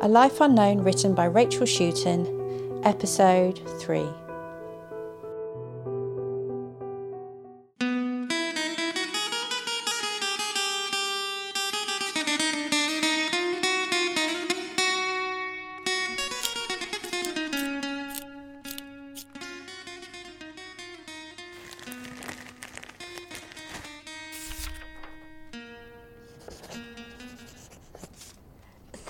A 0.00 0.08
Life 0.08 0.40
Unknown 0.40 0.82
written 0.82 1.14
by 1.14 1.26
Rachel 1.26 1.66
Shooton, 1.66 2.80
Episode 2.84 3.60
3. 3.80 4.04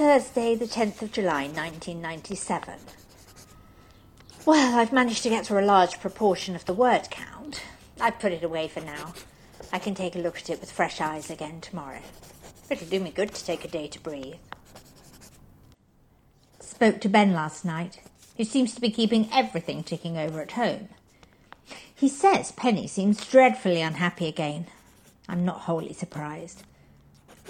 Thursday, 0.01 0.55
the 0.55 0.64
10th 0.64 1.02
of 1.02 1.12
July, 1.12 1.43
1997. 1.43 2.73
Well, 4.47 4.79
I've 4.79 4.95
managed 4.95 5.23
to 5.24 5.29
get 5.29 5.45
through 5.45 5.61
a 5.61 5.66
large 5.66 6.01
proportion 6.01 6.57
of 6.57 6.65
the 6.65 6.73
word 6.73 7.11
count. 7.11 7.62
I've 8.01 8.19
put 8.19 8.33
it 8.33 8.43
away 8.43 8.66
for 8.66 8.80
now. 8.80 9.12
I 9.71 9.79
can 9.79 9.95
take 9.95 10.16
a 10.16 10.19
look 10.19 10.38
at 10.38 10.48
it 10.48 10.59
with 10.59 10.73
fresh 10.73 11.02
eyes 11.02 11.30
again 11.30 11.60
tomorrow. 11.60 12.01
It'll 12.71 12.88
do 12.88 12.98
me 12.98 13.10
good 13.10 13.34
to 13.34 13.45
take 13.45 13.62
a 13.62 13.69
day 13.69 13.88
to 13.88 14.01
breathe. 14.01 14.37
Spoke 16.60 17.02
to 17.02 17.10
Ben 17.10 17.35
last 17.35 17.66
night, 17.66 18.01
who 18.38 18.45
seems 18.45 18.74
to 18.74 18.80
be 18.80 18.88
keeping 18.88 19.29
everything 19.30 19.82
ticking 19.82 20.16
over 20.16 20.41
at 20.41 20.52
home. 20.52 20.88
He 21.95 22.09
says 22.09 22.52
Penny 22.52 22.87
seems 22.87 23.27
dreadfully 23.27 23.82
unhappy 23.82 24.29
again. 24.29 24.69
I'm 25.29 25.45
not 25.45 25.60
wholly 25.60 25.93
surprised. 25.93 26.62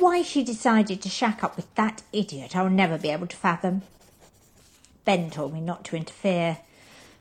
Why 0.00 0.22
she 0.22 0.42
decided 0.42 1.02
to 1.02 1.10
shack 1.10 1.44
up 1.44 1.56
with 1.56 1.74
that 1.74 2.02
idiot, 2.10 2.56
I'll 2.56 2.70
never 2.70 2.96
be 2.96 3.10
able 3.10 3.26
to 3.26 3.36
fathom. 3.36 3.82
Ben 5.04 5.28
told 5.30 5.52
me 5.52 5.60
not 5.60 5.84
to 5.84 5.96
interfere, 5.96 6.56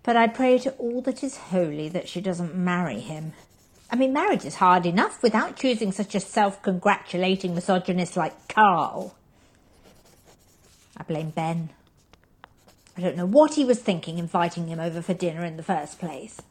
but 0.02 0.16
I 0.16 0.28
pray 0.28 0.58
to 0.60 0.72
all 0.76 1.02
that 1.02 1.22
is 1.22 1.36
holy 1.36 1.90
that 1.90 2.08
she 2.08 2.22
doesn't 2.22 2.56
marry 2.56 3.02
him. 3.02 3.34
I 3.92 3.98
mean, 3.98 4.14
marriage 4.14 4.46
is 4.46 4.56
hard 4.56 4.86
enough 4.86 5.22
without 5.22 5.58
choosing 5.58 5.92
such 5.92 6.16
a 6.16 6.22
self 6.22 6.64
congratulating 6.64 7.54
misogynist 7.54 8.16
like 8.16 8.48
Carl. 8.48 9.14
I 10.96 11.04
blame 11.04 11.32
Ben. 11.32 11.72
I 12.96 13.02
don't 13.02 13.18
know 13.18 13.26
what 13.26 13.56
he 13.56 13.66
was 13.66 13.80
thinking 13.80 14.18
inviting 14.18 14.70
him 14.70 14.80
over 14.80 15.02
for 15.02 15.14
dinner 15.14 15.44
in 15.44 15.58
the 15.58 15.64
first 15.64 16.00
place. 16.00 16.42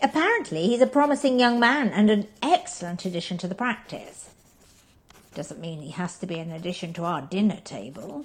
Apparently, 0.00 0.68
he's 0.68 0.80
a 0.80 0.86
promising 0.86 1.38
young 1.38 1.60
man 1.60 1.90
and 1.90 2.08
an 2.08 2.26
excellent 2.42 3.04
addition 3.04 3.36
to 3.36 3.48
the 3.48 3.54
practice. 3.54 4.30
Doesn't 5.34 5.60
mean 5.60 5.80
he 5.80 5.90
has 5.92 6.18
to 6.18 6.26
be 6.26 6.38
an 6.38 6.50
addition 6.50 6.92
to 6.94 7.04
our 7.04 7.22
dinner 7.22 7.60
table. 7.64 8.24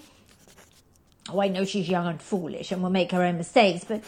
Oh, 1.29 1.41
I 1.41 1.47
know 1.47 1.65
she's 1.65 1.89
young 1.89 2.07
and 2.07 2.21
foolish 2.21 2.71
and 2.71 2.81
will 2.81 2.89
make 2.89 3.11
her 3.11 3.23
own 3.23 3.37
mistakes, 3.37 3.83
but 3.83 4.03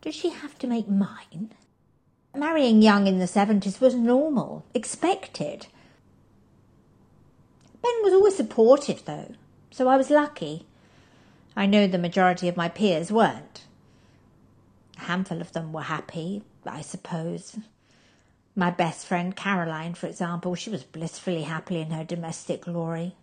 does 0.00 0.14
she 0.14 0.30
have 0.30 0.58
to 0.58 0.66
make 0.66 0.88
mine? 0.88 1.52
Marrying 2.34 2.82
young 2.82 3.06
in 3.06 3.18
the 3.18 3.24
70s 3.24 3.80
was 3.80 3.94
normal, 3.94 4.64
expected. 4.74 5.66
Ben 7.82 7.92
was 8.02 8.12
always 8.12 8.36
supportive, 8.36 9.04
though, 9.04 9.34
so 9.70 9.88
I 9.88 9.96
was 9.96 10.10
lucky. 10.10 10.66
I 11.56 11.66
know 11.66 11.86
the 11.86 11.98
majority 11.98 12.48
of 12.48 12.56
my 12.56 12.68
peers 12.68 13.10
weren't. 13.10 13.64
A 14.98 15.04
handful 15.04 15.40
of 15.40 15.52
them 15.52 15.72
were 15.72 15.82
happy, 15.82 16.42
I 16.66 16.82
suppose. 16.82 17.58
My 18.58 18.70
best 18.70 19.06
friend 19.06 19.36
Caroline, 19.36 19.92
for 19.92 20.06
example, 20.06 20.54
she 20.54 20.70
was 20.70 20.82
blissfully 20.82 21.42
happy 21.42 21.78
in 21.78 21.90
her 21.90 22.04
domestic 22.04 22.62
glory. 22.62 23.14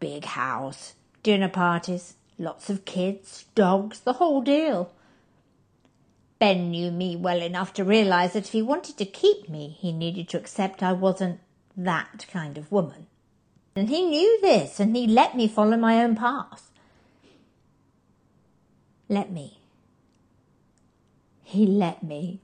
Big 0.00 0.24
house, 0.24 0.94
dinner 1.22 1.48
parties, 1.48 2.14
lots 2.36 2.68
of 2.68 2.84
kids, 2.84 3.44
dogs, 3.54 4.00
the 4.00 4.14
whole 4.14 4.42
deal. 4.42 4.92
Ben 6.40 6.72
knew 6.72 6.90
me 6.90 7.14
well 7.14 7.40
enough 7.40 7.72
to 7.74 7.84
realize 7.84 8.32
that 8.32 8.46
if 8.46 8.52
he 8.52 8.60
wanted 8.60 8.96
to 8.98 9.04
keep 9.04 9.48
me, 9.48 9.76
he 9.78 9.92
needed 9.92 10.28
to 10.30 10.38
accept 10.38 10.82
I 10.82 10.94
wasn't 10.94 11.38
that 11.76 12.26
kind 12.32 12.58
of 12.58 12.72
woman. 12.72 13.06
And 13.76 13.88
he 13.88 14.04
knew 14.04 14.40
this, 14.40 14.80
and 14.80 14.96
he 14.96 15.06
let 15.06 15.36
me 15.36 15.46
follow 15.46 15.76
my 15.76 16.02
own 16.02 16.16
path. 16.16 16.72
Let 19.08 19.30
me. 19.30 19.60
He 21.44 21.66
let 21.66 22.02
me. 22.02 22.40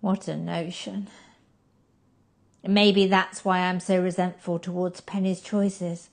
What 0.00 0.28
a 0.28 0.36
notion. 0.36 1.08
Maybe 2.66 3.06
that's 3.06 3.44
why 3.44 3.60
I'm 3.60 3.80
so 3.80 4.00
resentful 4.00 4.58
towards 4.58 5.00
Penny's 5.00 5.40
choices. 5.40 6.10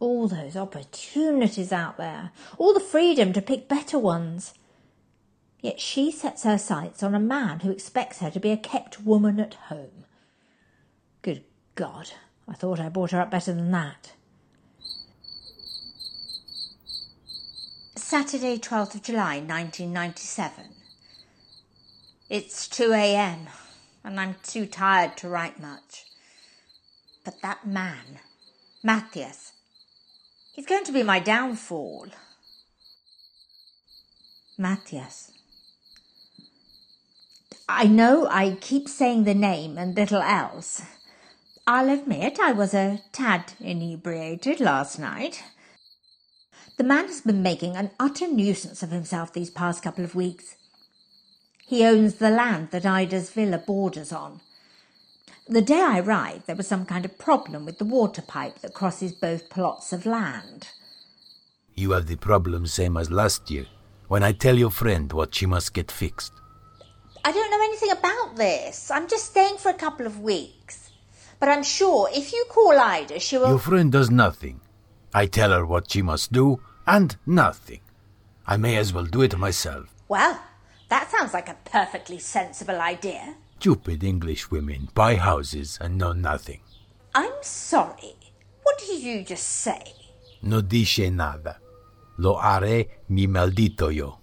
All 0.00 0.28
those 0.28 0.56
opportunities 0.56 1.72
out 1.72 1.96
there, 1.96 2.30
all 2.58 2.74
the 2.74 2.80
freedom 2.80 3.32
to 3.32 3.42
pick 3.42 3.68
better 3.68 3.98
ones. 3.98 4.54
Yet 5.60 5.80
she 5.80 6.10
sets 6.10 6.42
her 6.44 6.58
sights 6.58 7.02
on 7.02 7.14
a 7.14 7.20
man 7.20 7.60
who 7.60 7.70
expects 7.70 8.18
her 8.18 8.30
to 8.30 8.40
be 8.40 8.50
a 8.50 8.56
kept 8.56 9.00
woman 9.00 9.40
at 9.40 9.54
home. 9.54 10.04
Good 11.22 11.44
God, 11.74 12.10
I 12.46 12.54
thought 12.54 12.80
I 12.80 12.88
brought 12.88 13.12
her 13.12 13.20
up 13.20 13.30
better 13.30 13.52
than 13.52 13.70
that. 13.70 14.12
Saturday, 17.96 18.58
12th 18.58 18.96
of 18.96 19.02
July, 19.02 19.36
1997. 19.38 20.64
It's 22.36 22.66
2 22.66 22.92
a.m., 22.92 23.46
and 24.02 24.18
I'm 24.18 24.34
too 24.42 24.66
tired 24.66 25.16
to 25.18 25.28
write 25.28 25.60
much. 25.60 26.04
But 27.24 27.40
that 27.42 27.64
man, 27.64 28.18
Matthias, 28.82 29.52
he's 30.52 30.66
going 30.66 30.82
to 30.82 30.90
be 30.90 31.04
my 31.04 31.20
downfall. 31.20 32.08
Matthias. 34.58 35.30
I 37.68 37.84
know 37.84 38.26
I 38.26 38.58
keep 38.60 38.88
saying 38.88 39.22
the 39.22 39.34
name 39.34 39.78
and 39.78 39.94
little 39.94 40.20
else. 40.20 40.82
I'll 41.68 41.88
admit 41.88 42.40
I 42.40 42.50
was 42.50 42.74
a 42.74 43.00
tad 43.12 43.52
inebriated 43.60 44.58
last 44.58 44.98
night. 44.98 45.44
The 46.78 46.82
man 46.82 47.06
has 47.06 47.20
been 47.20 47.44
making 47.44 47.76
an 47.76 47.92
utter 48.00 48.26
nuisance 48.26 48.82
of 48.82 48.90
himself 48.90 49.32
these 49.32 49.50
past 49.50 49.84
couple 49.84 50.02
of 50.02 50.16
weeks. 50.16 50.56
He 51.66 51.84
owns 51.84 52.16
the 52.16 52.30
land 52.30 52.70
that 52.70 52.86
Ida's 52.86 53.30
villa 53.30 53.58
borders 53.58 54.12
on. 54.12 54.40
The 55.48 55.62
day 55.62 55.80
I 55.80 56.00
arrived, 56.00 56.46
there 56.46 56.56
was 56.56 56.66
some 56.66 56.86
kind 56.86 57.04
of 57.04 57.18
problem 57.18 57.64
with 57.64 57.78
the 57.78 57.84
water 57.84 58.22
pipe 58.22 58.60
that 58.60 58.74
crosses 58.74 59.12
both 59.12 59.50
plots 59.50 59.92
of 59.92 60.06
land. 60.06 60.68
You 61.74 61.90
have 61.92 62.06
the 62.06 62.16
problem 62.16 62.66
same 62.66 62.96
as 62.96 63.10
last 63.10 63.50
year, 63.50 63.66
when 64.08 64.22
I 64.22 64.32
tell 64.32 64.56
your 64.56 64.70
friend 64.70 65.12
what 65.12 65.34
she 65.34 65.46
must 65.46 65.74
get 65.74 65.90
fixed. 65.90 66.32
I 67.24 67.32
don't 67.32 67.50
know 67.50 67.62
anything 67.62 67.90
about 67.90 68.36
this. 68.36 68.90
I'm 68.90 69.08
just 69.08 69.26
staying 69.26 69.56
for 69.56 69.70
a 69.70 69.74
couple 69.74 70.06
of 70.06 70.20
weeks. 70.20 70.90
But 71.40 71.48
I'm 71.48 71.62
sure 71.62 72.08
if 72.12 72.32
you 72.32 72.44
call 72.48 72.78
Ida, 72.78 73.18
she 73.18 73.38
will. 73.38 73.48
Your 73.48 73.58
friend 73.58 73.90
does 73.90 74.10
nothing. 74.10 74.60
I 75.12 75.26
tell 75.26 75.50
her 75.50 75.66
what 75.66 75.90
she 75.90 76.02
must 76.02 76.32
do, 76.32 76.60
and 76.86 77.16
nothing. 77.26 77.80
I 78.46 78.56
may 78.56 78.76
as 78.76 78.92
well 78.92 79.04
do 79.04 79.22
it 79.22 79.36
myself. 79.36 79.94
Well, 80.08 80.40
that 80.88 81.10
sounds 81.10 81.32
like 81.32 81.48
a 81.48 81.56
perfectly 81.64 82.18
sensible 82.18 82.80
idea. 82.80 83.34
Stupid 83.58 84.04
English 84.04 84.50
women 84.50 84.88
buy 84.94 85.16
houses 85.16 85.78
and 85.80 85.96
know 85.96 86.12
nothing. 86.12 86.60
I'm 87.14 87.32
sorry. 87.40 88.16
What 88.62 88.78
did 88.78 89.02
you 89.02 89.24
just 89.24 89.46
say? 89.46 89.94
No 90.42 90.60
dice 90.60 91.10
nada. 91.10 91.58
Lo 92.18 92.36
haré 92.36 92.88
mi 93.08 93.26
maldito 93.26 93.88
yo. 93.94 94.18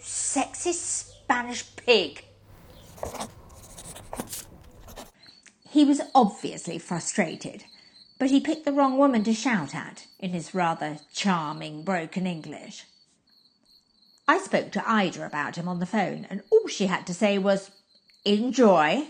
Sexist 0.00 1.10
Spanish 1.22 1.64
pig. 1.76 2.24
He 5.70 5.84
was 5.84 6.00
obviously 6.14 6.78
frustrated, 6.78 7.64
but 8.18 8.30
he 8.30 8.40
picked 8.40 8.64
the 8.64 8.72
wrong 8.72 8.98
woman 8.98 9.24
to 9.24 9.32
shout 9.32 9.74
at 9.74 10.06
in 10.18 10.30
his 10.30 10.54
rather 10.54 10.98
charming 11.12 11.82
broken 11.82 12.26
English. 12.26 12.84
I 14.30 14.38
spoke 14.38 14.70
to 14.70 14.88
Ida 14.88 15.26
about 15.26 15.56
him 15.56 15.66
on 15.66 15.80
the 15.80 15.86
phone, 15.86 16.24
and 16.30 16.44
all 16.52 16.68
she 16.68 16.86
had 16.86 17.04
to 17.08 17.12
say 17.12 17.36
was, 17.36 17.72
Enjoy. 18.24 19.08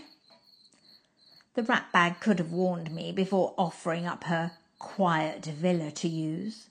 The 1.53 1.63
rat 1.63 1.93
bag 1.93 2.21
could 2.21 2.39
have 2.39 2.53
warned 2.53 2.91
me 2.91 3.13
before 3.13 3.53
offering 3.59 4.07
up 4.07 4.25
her 4.25 4.53
quiet 4.79 5.45
villa 5.45 5.91
to 5.91 6.09
use. 6.09 6.69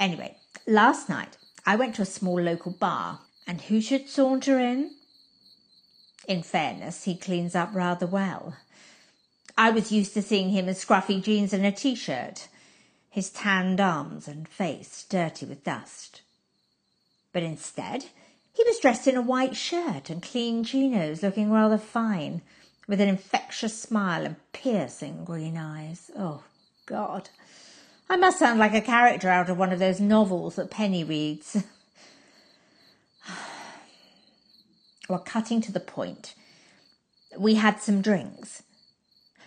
Anyway, 0.00 0.36
last 0.66 1.08
night 1.08 1.36
I 1.64 1.76
went 1.76 1.94
to 1.94 2.02
a 2.02 2.06
small 2.06 2.40
local 2.40 2.72
bar, 2.72 3.20
and 3.46 3.60
who 3.60 3.80
should 3.80 4.08
saunter 4.08 4.58
in? 4.58 4.90
In 6.26 6.42
fairness, 6.42 7.04
he 7.04 7.16
cleans 7.16 7.54
up 7.54 7.70
rather 7.72 8.06
well. 8.08 8.56
I 9.56 9.70
was 9.70 9.92
used 9.92 10.14
to 10.14 10.22
seeing 10.22 10.50
him 10.50 10.68
in 10.68 10.74
scruffy 10.74 11.22
jeans 11.22 11.52
and 11.52 11.64
a 11.64 11.70
t 11.70 11.94
shirt, 11.94 12.48
his 13.08 13.30
tanned 13.30 13.80
arms 13.80 14.26
and 14.26 14.48
face 14.48 15.06
dirty 15.08 15.46
with 15.46 15.62
dust. 15.62 16.22
But 17.32 17.42
instead, 17.42 18.06
he 18.52 18.64
was 18.66 18.78
dressed 18.78 19.06
in 19.06 19.16
a 19.16 19.22
white 19.22 19.56
shirt 19.56 20.10
and 20.10 20.22
clean 20.22 20.64
chinos, 20.64 21.22
looking 21.22 21.50
rather 21.50 21.78
fine, 21.78 22.42
with 22.88 23.00
an 23.00 23.08
infectious 23.08 23.80
smile 23.80 24.26
and 24.26 24.36
piercing 24.52 25.24
green 25.24 25.56
eyes. 25.56 26.10
Oh, 26.18 26.42
God. 26.86 27.30
I 28.08 28.16
must 28.16 28.40
sound 28.40 28.58
like 28.58 28.74
a 28.74 28.80
character 28.80 29.28
out 29.28 29.48
of 29.48 29.56
one 29.56 29.72
of 29.72 29.78
those 29.78 30.00
novels 30.00 30.56
that 30.56 30.70
Penny 30.70 31.04
reads. 31.04 31.64
well, 35.08 35.20
cutting 35.20 35.60
to 35.60 35.70
the 35.70 35.78
point, 35.78 36.34
we 37.38 37.54
had 37.54 37.80
some 37.80 38.02
drinks. 38.02 38.64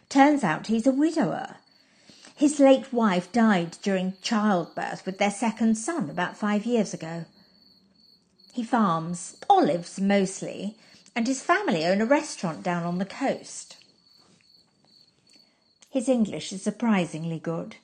Turns 0.08 0.44
out 0.44 0.68
he's 0.68 0.88
a 0.88 0.92
widower. 0.92 1.58
His 2.36 2.60
late 2.60 2.94
wife 2.94 3.32
died 3.32 3.78
during 3.82 4.14
childbirth 4.22 5.06
with 5.06 5.18
their 5.18 5.32
second 5.32 5.76
son 5.76 6.10
about 6.10 6.38
five 6.38 6.66
years 6.66 6.94
ago. 6.94 7.26
He 8.54 8.64
farms, 8.64 9.36
olives 9.50 10.00
mostly, 10.00 10.78
and 11.16 11.26
his 11.26 11.42
family 11.42 11.84
own 11.86 12.02
a 12.02 12.06
restaurant 12.06 12.62
down 12.62 12.84
on 12.84 13.00
the 13.00 13.06
coast. 13.06 13.78
His 15.90 16.08
English 16.08 16.54
is 16.54 16.62
surprisingly 16.62 17.40
good. 17.40 17.78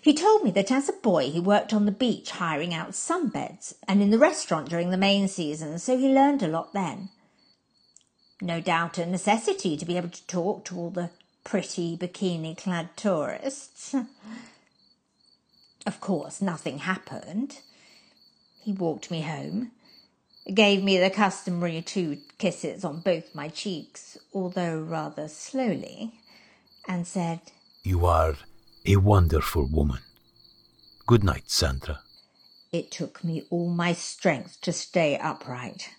He 0.00 0.14
told 0.14 0.42
me 0.42 0.50
that 0.50 0.72
as 0.72 0.88
a 0.88 0.92
boy 0.94 1.30
he 1.30 1.38
worked 1.38 1.72
on 1.72 1.86
the 1.86 1.92
beach 1.92 2.32
hiring 2.32 2.74
out 2.74 2.90
sunbeds 2.90 3.74
and 3.86 4.02
in 4.02 4.10
the 4.10 4.18
restaurant 4.18 4.68
during 4.68 4.90
the 4.90 4.96
main 4.96 5.28
season, 5.28 5.78
so 5.78 5.96
he 5.96 6.12
learned 6.12 6.42
a 6.42 6.48
lot 6.48 6.72
then. 6.72 7.10
No 8.40 8.60
doubt 8.60 8.98
a 8.98 9.06
necessity 9.06 9.76
to 9.76 9.84
be 9.84 9.96
able 9.96 10.08
to 10.08 10.26
talk 10.26 10.64
to 10.64 10.76
all 10.76 10.90
the 10.90 11.10
pretty 11.44 11.96
bikini 11.96 12.58
clad 12.58 12.96
tourists. 12.96 13.94
of 15.86 16.00
course, 16.00 16.42
nothing 16.42 16.78
happened. 16.78 17.60
He 18.62 18.72
walked 18.72 19.10
me 19.10 19.22
home, 19.22 19.72
gave 20.52 20.82
me 20.82 20.98
the 20.98 21.10
customary 21.10 21.82
two 21.82 22.18
kisses 22.38 22.84
on 22.84 23.00
both 23.00 23.34
my 23.34 23.48
cheeks, 23.48 24.18
although 24.32 24.80
rather 24.80 25.28
slowly, 25.28 26.20
and 26.86 27.06
said, 27.06 27.40
You 27.82 28.06
are 28.06 28.36
a 28.86 28.96
wonderful 28.96 29.66
woman. 29.66 30.00
Good 31.06 31.24
night, 31.24 31.50
Sandra. 31.50 32.00
It 32.70 32.90
took 32.90 33.22
me 33.24 33.44
all 33.50 33.68
my 33.68 33.92
strength 33.92 34.60
to 34.62 34.72
stay 34.72 35.18
upright. 35.18 35.90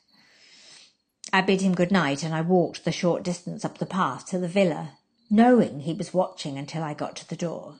I 1.31 1.41
bid 1.41 1.61
him 1.61 1.75
good 1.75 1.91
night 1.91 2.23
and 2.23 2.33
I 2.33 2.41
walked 2.41 2.85
the 2.85 2.91
short 2.91 3.23
distance 3.23 3.65
up 3.65 3.77
the 3.77 3.85
path 3.85 4.25
to 4.27 4.39
the 4.39 4.47
villa 4.47 4.97
knowing 5.29 5.79
he 5.79 5.93
was 5.93 6.13
watching 6.13 6.59
until 6.59 6.83
I 6.83 6.93
got 6.93 7.15
to 7.15 7.27
the 7.27 7.35
door. 7.35 7.79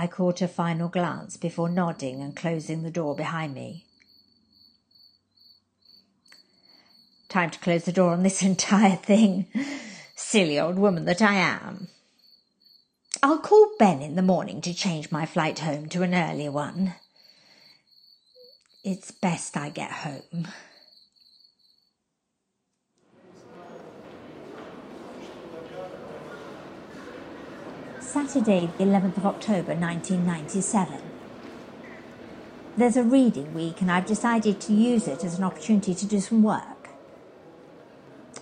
I 0.00 0.06
caught 0.06 0.40
a 0.40 0.46
final 0.46 0.88
glance 0.88 1.36
before 1.36 1.68
nodding 1.68 2.22
and 2.22 2.36
closing 2.36 2.84
the 2.84 2.90
door 2.90 3.16
behind 3.16 3.52
me. 3.52 3.84
Time 7.28 7.50
to 7.50 7.58
close 7.58 7.84
the 7.84 7.90
door 7.90 8.12
on 8.12 8.22
this 8.22 8.40
entire 8.44 8.94
thing. 8.94 9.46
Silly 10.14 10.58
old 10.58 10.78
woman 10.78 11.04
that 11.06 11.20
I 11.20 11.34
am. 11.34 11.88
I'll 13.24 13.40
call 13.40 13.72
Ben 13.80 14.00
in 14.00 14.14
the 14.14 14.22
morning 14.22 14.60
to 14.60 14.72
change 14.72 15.10
my 15.10 15.26
flight 15.26 15.58
home 15.58 15.88
to 15.88 16.04
an 16.04 16.14
earlier 16.14 16.52
one. 16.52 16.94
It's 18.84 19.10
best 19.10 19.56
I 19.56 19.70
get 19.70 19.90
home. 19.90 20.46
Saturday, 28.08 28.70
the 28.78 28.84
11th 28.84 29.18
of 29.18 29.26
October 29.26 29.74
1997. 29.74 30.98
There's 32.74 32.96
a 32.96 33.02
reading 33.02 33.52
week, 33.52 33.82
and 33.82 33.92
I've 33.92 34.06
decided 34.06 34.62
to 34.62 34.72
use 34.72 35.06
it 35.06 35.24
as 35.24 35.36
an 35.36 35.44
opportunity 35.44 35.94
to 35.94 36.06
do 36.06 36.18
some 36.18 36.42
work. 36.42 36.88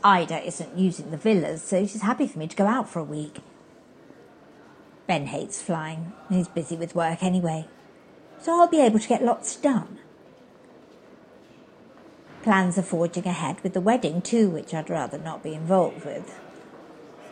Ida 0.04 0.46
isn't 0.46 0.78
using 0.78 1.10
the 1.10 1.16
villas, 1.16 1.62
so 1.62 1.84
she's 1.84 2.02
happy 2.02 2.28
for 2.28 2.38
me 2.38 2.46
to 2.46 2.54
go 2.54 2.66
out 2.66 2.88
for 2.88 3.00
a 3.00 3.04
week. 3.04 3.38
Ben 5.08 5.26
hates 5.26 5.60
flying, 5.60 6.12
and 6.28 6.38
he's 6.38 6.46
busy 6.46 6.76
with 6.76 6.94
work 6.94 7.24
anyway, 7.24 7.66
so 8.38 8.52
I'll 8.52 8.68
be 8.68 8.80
able 8.80 9.00
to 9.00 9.08
get 9.08 9.24
lots 9.24 9.56
done. 9.56 9.98
Plans 12.44 12.78
are 12.78 12.82
forging 12.82 13.26
ahead 13.26 13.60
with 13.64 13.72
the 13.72 13.80
wedding 13.80 14.22
too, 14.22 14.48
which 14.48 14.72
I'd 14.72 14.88
rather 14.88 15.18
not 15.18 15.42
be 15.42 15.54
involved 15.54 16.04
with. 16.04 16.38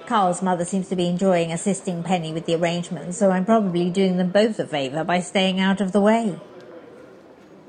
Carl's 0.06 0.43
mother 0.43 0.65
seems 0.65 0.89
to 0.89 0.97
be 0.97 1.09
enjoying 1.09 1.51
assisting 1.51 2.03
Penny 2.03 2.33
with 2.33 2.47
the 2.47 2.55
arrangements, 2.55 3.17
so 3.17 3.31
I'm 3.31 3.45
probably 3.45 3.91
doing 3.91 4.17
them 4.17 4.31
both 4.31 4.59
a 4.59 4.67
favour 4.67 5.03
by 5.05 5.21
staying 5.21 5.61
out 5.61 5.81
of 5.81 5.93
the 5.93 6.01
way. 6.01 6.39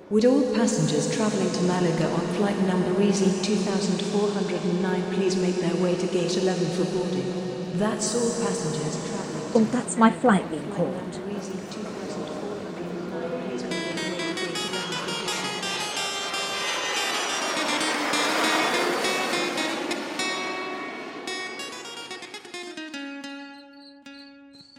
Would 0.10 0.26
all 0.26 0.54
passengers 0.54 1.16
travelling 1.16 1.52
to 1.52 1.62
Malaga 1.64 2.10
on 2.12 2.28
flight 2.36 2.60
number 2.60 3.02
Easy 3.02 3.32
2409 3.42 5.14
please 5.14 5.36
make 5.36 5.56
their 5.56 5.76
way 5.82 5.96
to 5.96 6.08
gate 6.08 6.38
11 6.38 6.68
for 6.76 6.86
boarding? 6.96 7.80
That's 7.80 8.14
all 8.14 8.46
passengers 8.46 9.10
travelling. 9.10 9.52
Oh, 9.56 9.64
that's 9.72 9.98
my 9.98 10.12
flight 10.12 10.50
being 10.52 10.72
called. 10.74 11.25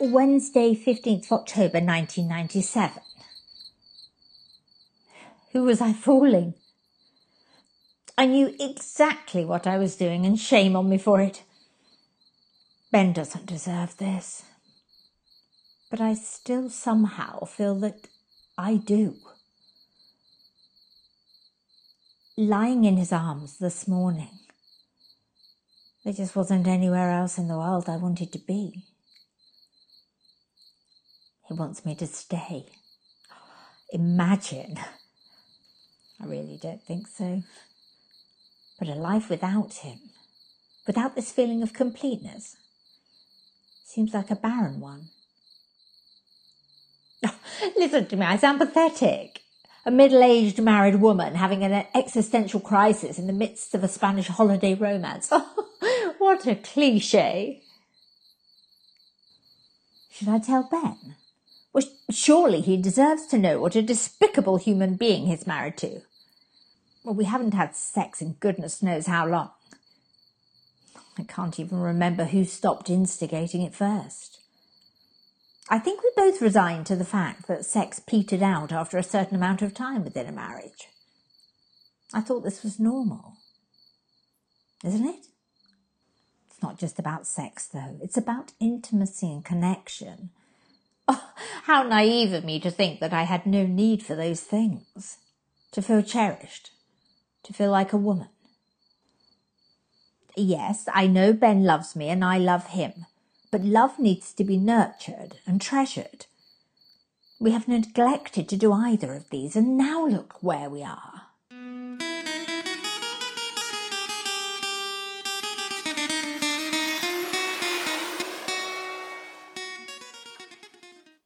Wednesday, 0.07 0.75
15th 0.75 1.31
October 1.33 1.81
1997. 1.81 3.03
Who 5.53 5.65
was 5.65 5.81
I 5.81 5.93
fooling? 5.93 6.55
I 8.19 8.27
knew 8.27 8.55
exactly 8.59 9.45
what 9.45 9.67
I 9.67 9.79
was 9.79 9.97
doing, 9.97 10.25
and 10.25 10.39
shame 10.39 10.77
on 10.77 10.89
me 10.89 10.99
for 10.99 11.21
it. 11.21 11.43
Ben 12.91 13.13
doesn't 13.13 13.47
deserve 13.47 13.97
this. 13.99 14.45
But 15.91 16.01
I 16.01 16.15
still 16.15 16.71
somehow 16.71 17.45
feel 17.45 17.75
that 17.81 18.09
I 18.57 18.77
do. 18.77 19.17
Lying 22.37 22.85
in 22.85 22.97
his 22.97 23.13
arms 23.13 23.59
this 23.59 23.87
morning, 23.87 24.39
there 26.05 26.13
just 26.13 26.37
wasn't 26.37 26.67
anywhere 26.67 27.11
else 27.11 27.39
in 27.39 27.49
the 27.49 27.57
world 27.57 27.89
I 27.89 27.97
wanted 27.97 28.33
to 28.33 28.39
be. 28.39 28.85
He 31.49 31.55
wants 31.55 31.85
me 31.85 31.95
to 31.97 32.07
stay. 32.07 32.67
Imagine. 33.93 34.79
I 36.21 36.27
really 36.27 36.59
don't 36.61 36.83
think 36.83 37.07
so. 37.07 37.43
But 38.79 38.89
a 38.89 38.95
life 38.95 39.31
without 39.31 39.75
him, 39.75 39.99
without 40.87 41.15
this 41.15 41.33
feeling 41.33 41.63
of 41.63 41.73
completeness, 41.73 42.57
seems 43.85 44.13
like 44.13 44.31
a 44.31 44.37
barren 44.37 44.81
one. 44.81 45.09
Listen 47.77 48.07
to 48.07 48.17
me, 48.17 48.27
I 48.27 48.37
sound 48.37 48.59
pathetic. 48.59 49.41
A 49.87 49.91
middle 49.91 50.23
aged 50.23 50.61
married 50.61 50.97
woman 50.97 51.37
having 51.37 51.63
an 51.63 51.87
existential 51.95 52.59
crisis 52.59 53.21
in 53.21 53.29
the 53.29 53.33
midst 53.33 53.73
of 53.73 53.85
a 53.85 53.89
Spanish 53.89 54.27
holiday 54.27 54.75
romance. 54.75 55.29
Oh, 55.31 56.15
what 56.19 56.45
a 56.47 56.57
cliche. 56.57 57.63
Should 60.11 60.29
I 60.29 60.41
tell 60.41 60.69
Ben? 60.69 61.15
Well, 61.77 61.85
surely 62.11 62.63
he 62.63 62.79
deserves 62.79 63.27
to 63.27 63.37
know 63.37 63.61
what 63.61 63.77
a 63.77 63.83
despicable 63.83 64.57
human 64.57 64.95
being 64.95 65.27
he's 65.27 65.47
married 65.47 65.77
to. 65.79 66.01
Well, 67.05 67.15
we 67.15 67.27
haven't 67.27 67.53
had 67.53 67.77
sex 67.77 68.23
in 68.23 68.37
goodness 68.41 68.83
knows 68.83 69.07
how 69.07 69.27
long. 69.27 69.51
I 71.19 71.25
can't 71.25 71.61
even 71.61 71.79
remember 71.79 72.25
who 72.25 72.47
stopped 72.47 72.89
instigating 72.89 73.61
it 73.61 73.75
first. 73.75 74.39
I 75.69 75.79
think 75.79 76.03
we 76.03 76.11
both 76.17 76.41
resigned 76.41 76.87
to 76.87 76.97
the 76.97 77.05
fact 77.05 77.47
that 77.47 77.67
sex 77.67 78.01
petered 78.01 78.43
out 78.43 78.73
after 78.73 78.97
a 78.97 79.03
certain 79.03 79.37
amount 79.37 79.61
of 79.61 79.75
time 79.75 80.03
within 80.03 80.27
a 80.27 80.33
marriage. 80.33 80.89
I 82.15 82.23
thought 82.23 82.43
this 82.43 82.63
was 82.63 82.81
normal. 82.81 83.35
Isn't 84.83 85.07
it? 85.07 85.27
It's 86.49 86.63
not 86.63 86.79
just 86.79 86.99
about 86.99 87.27
sex, 87.27 87.67
though. 87.67 87.99
It's 88.01 88.17
about 88.17 88.53
intimacy 88.61 89.31
and 89.31 89.45
connection. 89.45 90.31
How 91.65 91.83
naive 91.83 92.33
of 92.33 92.45
me 92.45 92.61
to 92.61 92.71
think 92.71 93.01
that 93.01 93.13
I 93.13 93.23
had 93.23 93.47
no 93.47 93.67
need 93.67 94.03
for 94.03 94.15
those 94.15 94.41
things. 94.41 95.19
To 95.73 95.83
feel 95.83 96.03
cherished. 96.03 96.71
To 97.45 97.53
feel 97.53 97.71
like 97.71 97.93
a 97.93 97.99
woman. 97.99 98.29
Yes, 100.37 100.89
I 100.93 101.07
know 101.07 101.33
Ben 101.33 101.65
loves 101.65 101.97
me 101.97 102.09
and 102.09 102.25
I 102.25 102.39
love 102.39 102.69
him. 102.69 103.07
But 103.51 103.63
love 103.63 103.99
needs 103.99 104.33
to 104.35 104.45
be 104.45 104.57
nurtured 104.57 105.37
and 105.47 105.61
treasured. 105.61 106.27
We 107.39 107.53
have 107.53 107.69
neglected 107.69 108.49
to 108.49 108.57
do 108.57 108.73
either 108.73 109.15
of 109.15 109.31
these, 109.31 109.57
and 109.57 109.77
now 109.77 110.07
look 110.07 110.43
where 110.43 110.69
we 110.69 110.83
are. 110.83 111.26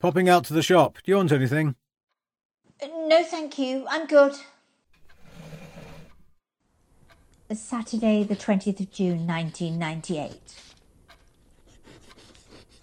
Popping 0.01 0.31
out 0.31 0.45
to 0.47 0.55
the 0.55 0.63
shop. 0.63 0.95
Do 1.05 1.13
you 1.13 1.17
want 1.17 1.31
anything? 1.31 1.77
No, 2.83 3.23
thank 3.23 3.59
you. 3.59 3.85
I'm 3.87 4.07
good. 4.07 4.35
Saturday, 7.53 8.25
the 8.25 8.35
20th 8.35 8.81
of 8.81 8.91
June, 8.91 9.27
1998. 9.27 10.41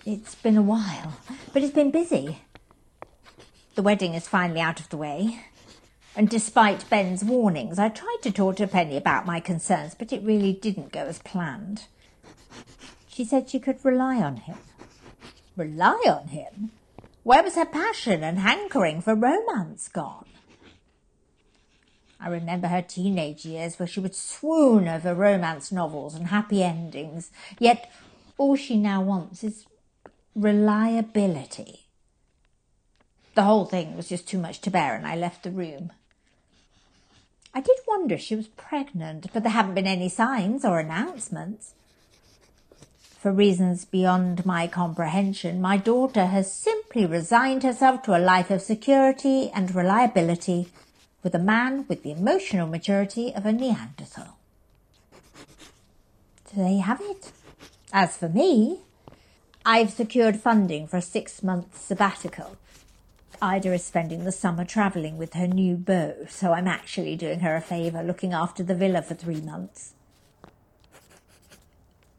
It's 0.05 0.35
been 0.35 0.57
a 0.57 0.61
while, 0.61 1.17
but 1.27 1.57
but 1.57 1.63
it's 1.63 1.73
been 1.73 1.89
busy. 1.89 2.37
The 3.73 3.81
wedding 3.81 4.13
is 4.13 4.27
finally 4.27 4.61
out 4.61 4.79
of 4.79 4.89
the 4.89 4.97
way. 4.97 5.39
And 6.15 6.29
despite 6.29 6.87
Ben's 6.87 7.23
warnings, 7.23 7.79
I 7.79 7.89
tried 7.89 8.19
to 8.21 8.31
talk 8.31 8.57
to 8.57 8.67
Penny 8.67 8.95
about 8.95 9.25
my 9.25 9.39
concerns, 9.39 9.95
but 9.95 10.13
it 10.13 10.21
really 10.21 10.53
didn't 10.53 10.91
go 10.91 10.99
as 10.99 11.17
planned. 11.17 11.85
She 13.07 13.25
said 13.25 13.49
she 13.49 13.59
could 13.59 13.83
rely 13.83 14.17
on 14.17 14.37
him. 14.37 14.57
Rely 15.55 15.99
on 16.05 16.27
him? 16.27 16.73
Where 17.27 17.43
was 17.43 17.55
her 17.55 17.65
passion 17.65 18.23
and 18.23 18.39
hankering 18.39 19.01
for 19.01 19.13
romance 19.13 19.89
gone? 19.89 20.29
I 22.21 22.29
remember 22.29 22.69
her 22.69 22.81
teenage 22.81 23.43
years 23.43 23.77
where 23.77 23.85
she 23.85 23.99
would 23.99 24.15
swoon 24.15 24.87
over 24.87 25.13
romance 25.13 25.69
novels 25.69 26.15
and 26.15 26.27
happy 26.27 26.63
endings, 26.63 27.29
yet 27.59 27.91
all 28.37 28.55
she 28.55 28.77
now 28.77 29.01
wants 29.01 29.43
is 29.43 29.65
reliability. 30.35 31.87
The 33.35 33.43
whole 33.43 33.65
thing 33.65 33.97
was 33.97 34.07
just 34.07 34.25
too 34.25 34.39
much 34.39 34.61
to 34.61 34.71
bear, 34.71 34.95
and 34.95 35.05
I 35.05 35.17
left 35.17 35.43
the 35.43 35.51
room. 35.51 35.91
I 37.53 37.59
did 37.59 37.77
wonder 37.85 38.15
if 38.15 38.21
she 38.21 38.37
was 38.37 38.47
pregnant, 38.47 39.33
but 39.33 39.43
there 39.43 39.51
haven't 39.51 39.75
been 39.75 39.85
any 39.85 40.07
signs 40.07 40.63
or 40.63 40.79
announcements. 40.79 41.73
For 43.19 43.33
reasons 43.33 43.83
beyond 43.83 44.45
my 44.45 44.67
comprehension, 44.67 45.59
my 45.59 45.75
daughter 45.75 46.27
has 46.27 46.49
simply 46.49 46.76
resigned 47.05 47.63
herself 47.63 48.03
to 48.03 48.15
a 48.15 48.19
life 48.19 48.49
of 48.49 48.61
security 48.61 49.49
and 49.53 49.73
reliability 49.73 50.69
with 51.23 51.35
a 51.35 51.39
man 51.39 51.85
with 51.87 52.03
the 52.03 52.11
emotional 52.11 52.67
maturity 52.67 53.33
of 53.33 53.45
a 53.45 53.51
Neanderthal. 53.51 54.37
So 56.45 56.55
there 56.55 56.71
you 56.71 56.81
have 56.81 57.01
it. 57.01 57.31
As 57.91 58.17
for 58.17 58.29
me, 58.29 58.79
I've 59.65 59.91
secured 59.91 60.39
funding 60.39 60.87
for 60.87 60.97
a 60.97 61.01
six 61.01 61.43
month 61.43 61.77
sabbatical. 61.77 62.57
Ida 63.41 63.73
is 63.73 63.83
spending 63.83 64.23
the 64.23 64.31
summer 64.31 64.65
travelling 64.65 65.17
with 65.17 65.33
her 65.33 65.47
new 65.47 65.75
beau, 65.75 66.25
so 66.29 66.53
I'm 66.53 66.67
actually 66.67 67.15
doing 67.15 67.41
her 67.41 67.55
a 67.55 67.61
favour 67.61 68.01
looking 68.01 68.33
after 68.33 68.63
the 68.63 68.73
villa 68.73 69.01
for 69.01 69.13
three 69.13 69.41
months. 69.41 69.93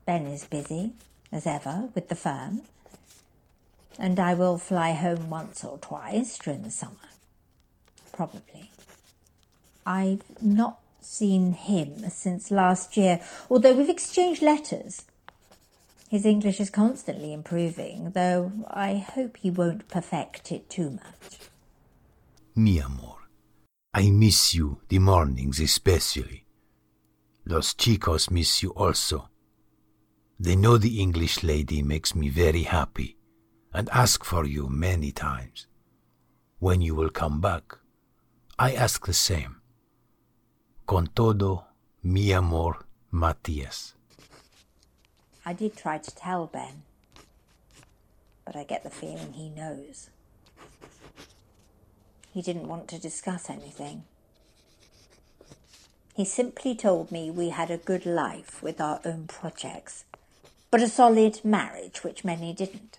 Ben 0.06 0.26
is 0.26 0.44
busy, 0.44 0.92
as 1.32 1.46
ever, 1.46 1.88
with 1.94 2.08
the 2.08 2.14
firm, 2.14 2.62
and 3.98 4.20
I 4.20 4.34
will 4.34 4.58
fly 4.58 4.92
home 4.92 5.28
once 5.28 5.64
or 5.64 5.78
twice 5.78 6.38
during 6.38 6.62
the 6.62 6.70
summer. 6.70 6.94
Probably. 8.12 8.70
I've 9.84 10.22
not 10.40 10.78
seen 11.00 11.52
him 11.52 12.08
since 12.10 12.50
last 12.50 12.96
year, 12.96 13.20
although 13.50 13.74
we've 13.74 13.88
exchanged 13.88 14.42
letters. 14.42 15.04
His 16.08 16.24
English 16.24 16.60
is 16.60 16.70
constantly 16.70 17.32
improving, 17.32 18.12
though 18.12 18.52
I 18.70 18.96
hope 18.96 19.36
he 19.38 19.50
won't 19.50 19.88
perfect 19.88 20.52
it 20.52 20.70
too 20.70 20.90
much. 20.90 21.50
Mi 22.54 22.80
amor, 22.80 23.16
I 23.92 24.10
miss 24.10 24.54
you 24.54 24.80
the 24.88 25.00
mornings 25.00 25.60
especially. 25.60 26.44
Los 27.44 27.74
chicos 27.74 28.30
miss 28.30 28.62
you 28.62 28.70
also. 28.70 29.28
They 30.40 30.56
know 30.56 30.78
the 30.78 31.00
English 31.00 31.42
lady 31.42 31.82
makes 31.82 32.14
me 32.14 32.28
very 32.28 32.62
happy 32.62 33.17
and 33.72 33.88
ask 33.90 34.24
for 34.24 34.44
you 34.44 34.68
many 34.68 35.12
times. 35.12 35.66
When 36.58 36.80
you 36.80 36.94
will 36.94 37.10
come 37.10 37.40
back, 37.40 37.78
I 38.58 38.72
ask 38.72 39.06
the 39.06 39.12
same. 39.12 39.60
Con 40.86 41.08
todo, 41.14 41.64
mi 42.02 42.32
amor, 42.32 42.86
Matias. 43.12 43.94
I 45.46 45.52
did 45.52 45.76
try 45.76 45.98
to 45.98 46.14
tell 46.14 46.46
Ben, 46.46 46.82
but 48.44 48.56
I 48.56 48.64
get 48.64 48.82
the 48.82 48.90
feeling 48.90 49.32
he 49.32 49.48
knows. 49.48 50.10
He 52.32 52.42
didn't 52.42 52.68
want 52.68 52.88
to 52.88 52.98
discuss 52.98 53.48
anything. 53.48 54.04
He 56.14 56.24
simply 56.24 56.74
told 56.74 57.12
me 57.12 57.30
we 57.30 57.50
had 57.50 57.70
a 57.70 57.76
good 57.76 58.04
life 58.04 58.62
with 58.62 58.80
our 58.80 59.00
own 59.04 59.26
projects, 59.28 60.04
but 60.70 60.82
a 60.82 60.88
solid 60.88 61.44
marriage, 61.44 62.02
which 62.02 62.24
many 62.24 62.52
didn't. 62.52 62.98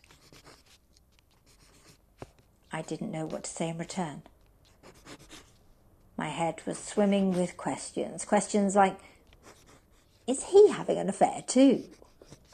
I 2.72 2.82
didn't 2.82 3.12
know 3.12 3.26
what 3.26 3.44
to 3.46 3.50
say 3.50 3.70
in 3.70 3.78
return. 3.78 4.24
My 6.18 6.30
head 6.30 6.62
was 6.66 6.78
swimming 6.78 7.34
with 7.34 7.58
questions. 7.58 8.26
Questions 8.26 8.76
like 8.76 9.00
Is 10.28 10.46
he 10.46 10.70
having 10.70 10.98
an 10.98 11.10
affair 11.10 11.44
too? 11.48 11.86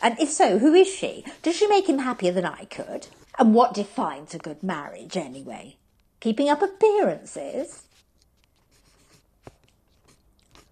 And 0.02 0.20
if 0.20 0.30
so, 0.30 0.60
who 0.60 0.74
is 0.74 0.88
she? 0.88 1.26
Does 1.42 1.56
she 1.56 1.68
make 1.68 1.90
him 1.90 2.00
happier 2.00 2.32
than 2.32 2.46
I 2.46 2.66
could? 2.66 3.08
And 3.40 3.54
what 3.54 3.74
defines 3.74 4.34
a 4.34 4.40
good 4.40 4.62
marriage 4.62 5.18
anyway? 5.18 5.78
Keeping 6.20 6.50
up 6.50 6.62
appearances? 6.62 7.84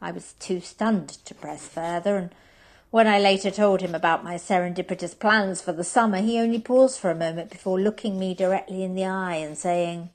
I 0.01 0.11
was 0.11 0.33
too 0.33 0.59
stunned 0.59 1.09
to 1.09 1.33
press 1.33 1.67
further, 1.67 2.17
and 2.17 2.29
when 2.93 3.07
I 3.07 3.17
later 3.17 3.49
told 3.49 3.81
him 3.81 3.95
about 3.95 4.23
my 4.23 4.35
serendipitous 4.35 5.17
plans 5.17 5.59
for 5.59 5.73
the 5.73 5.83
summer, 5.83 6.19
he 6.19 6.37
only 6.37 6.59
paused 6.59 6.99
for 6.99 7.09
a 7.09 7.15
moment 7.15 7.49
before 7.49 7.81
looking 7.81 8.19
me 8.19 8.35
directly 8.35 8.83
in 8.83 8.93
the 8.93 9.03
eye 9.03 9.37
and 9.37 9.57
saying, 9.57 10.11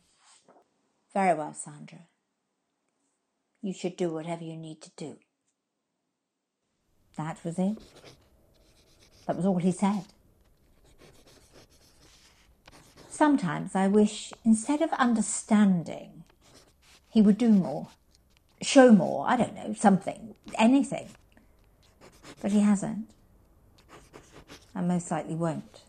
Very 1.13 1.37
well, 1.37 1.53
Sandra. 1.53 2.07
You 3.61 3.73
should 3.73 3.97
do 3.97 4.11
whatever 4.11 4.45
you 4.45 4.57
need 4.57 4.81
to 4.83 4.91
do. 4.97 5.17
That 7.17 7.43
was 7.43 7.59
it. 7.59 7.79
That 9.27 9.35
was 9.35 9.45
all 9.45 9.59
he 9.59 9.73
said. 9.73 10.05
Sometimes 13.11 13.75
I 13.75 13.89
wish, 13.89 14.33
instead 14.45 14.83
of 14.83 14.93
understanding, 14.93 16.23
he 17.11 17.23
would 17.23 17.39
do 17.39 17.49
more, 17.49 17.89
show 18.63 18.93
more, 18.93 19.29
I 19.29 19.37
don't 19.37 19.57
know, 19.57 19.75
something, 19.77 20.37
anything. 20.57 21.09
But 22.41 22.53
he 22.53 22.61
hasn't, 22.61 23.11
and 24.75 24.89
most 24.89 25.11
likely 25.11 25.35
won't. 25.35 25.83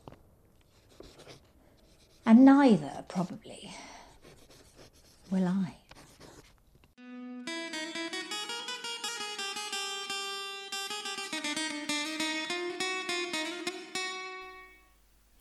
And 2.25 2.45
neither, 2.45 3.03
probably, 3.07 3.71
will 5.31 5.47
I. 5.47 5.75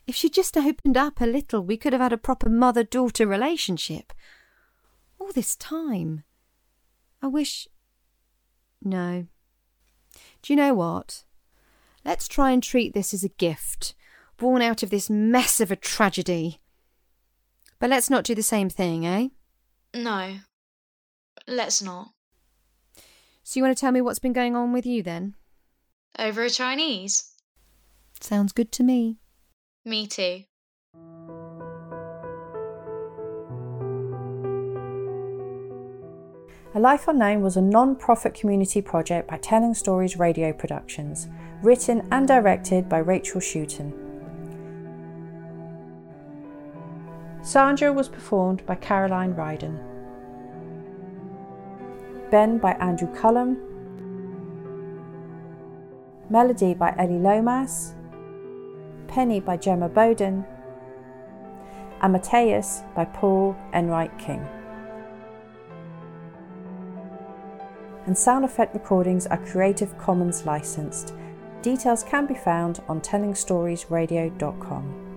If 0.07 0.15
she 0.15 0.31
just 0.31 0.57
opened 0.57 0.97
up 0.97 1.21
a 1.21 1.27
little, 1.27 1.63
we 1.63 1.77
could 1.77 1.93
have 1.93 2.01
had 2.01 2.15
a 2.15 2.19
proper 2.19 2.49
mother 2.49 2.83
daughter 2.83 3.27
relationship. 3.27 4.15
All 5.19 5.33
this 5.33 5.55
time. 5.55 6.25
I 7.21 7.27
wish. 7.27 7.69
No. 8.83 9.27
Do 10.43 10.53
you 10.53 10.57
know 10.57 10.75
what? 10.75 11.25
Let's 12.05 12.29
try 12.29 12.53
and 12.53 12.63
treat 12.63 12.95
this 12.95 13.13
as 13.13 13.25
a 13.25 13.29
gift, 13.29 13.95
born 14.37 14.63
out 14.63 14.83
of 14.83 14.91
this 14.91 15.11
mess 15.11 15.61
of 15.61 15.71
a 15.71 15.77
tragedy. 15.77 16.61
But 17.79 17.91
let's 17.91 18.11
not 18.11 18.25
do 18.25 18.35
the 18.35 18.43
same 18.43 18.69
thing, 18.69 19.07
eh? 19.07 19.29
No. 19.95 20.39
Let's 21.47 21.83
not. 21.83 22.13
So 23.43 23.59
you 23.59 23.63
want 23.65 23.77
to 23.77 23.81
tell 23.81 23.93
me 23.93 24.01
what's 24.01 24.19
been 24.19 24.33
going 24.33 24.55
on 24.55 24.73
with 24.73 24.85
you 24.85 25.03
then? 25.03 25.35
Over 26.19 26.45
a 26.45 26.51
Chinese? 26.51 27.33
Sounds 28.21 28.53
good 28.53 28.73
to 28.73 28.83
me. 28.83 29.19
Me 29.85 30.07
too. 30.07 30.45
A 36.75 36.81
Life 36.81 37.09
Unknown 37.09 37.41
was 37.41 37.57
a 37.57 37.63
non 37.63 37.97
profit 37.97 38.35
community 38.35 38.83
project 38.83 39.27
by 39.27 39.39
Telling 39.39 39.73
Stories 39.73 40.19
Radio 40.19 40.53
Productions, 40.53 41.27
written 41.63 42.07
and 42.13 42.29
directed 42.29 42.91
by 42.91 42.99
Rachel 42.99 43.41
Shooten. 43.41 43.91
Sandra 47.41 47.91
was 47.91 48.11
performed 48.11 48.67
by 48.67 48.75
Caroline 48.75 49.33
Ryden. 49.33 49.79
Ben 52.31 52.59
by 52.59 52.73
Andrew 52.73 53.09
Cullum. 53.15 53.57
Melody 56.29 56.75
by 56.75 56.95
Ellie 56.99 57.19
Lomas. 57.19 57.95
Penny 59.07 59.41
by 59.41 59.57
Gemma 59.57 59.89
Bowden. 59.89 60.45
and 62.03 62.13
Mateus 62.13 62.83
by 62.95 63.07
Paul 63.07 63.57
Enright 63.73 64.17
King. 64.19 64.47
And 68.09 68.19
sound 68.19 68.45
effect 68.45 68.75
recordings 68.75 69.27
are 69.27 69.37
Creative 69.47 69.97
Commons 69.99 70.47
licensed. 70.47 71.15
Details 71.61 72.03
can 72.03 72.27
be 72.27 72.35
found 72.35 72.81
on 72.89 73.03
tellingstoriesradio.com. 73.03 75.08